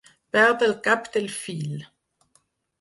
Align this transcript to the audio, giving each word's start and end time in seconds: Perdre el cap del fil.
Perdre 0.37 0.69
el 0.69 0.73
cap 0.87 1.11
del 1.19 1.29
fil. 1.37 1.87